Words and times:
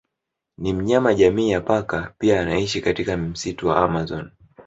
Ni 0.57 0.73
mnyama 0.73 1.13
jamii 1.13 1.49
ya 1.49 1.61
paka 1.61 2.13
pia 2.17 2.41
anaishi 2.41 2.81
katika 2.81 3.17
msitu 3.17 3.67
wa 3.67 3.77
amazon 3.83 4.31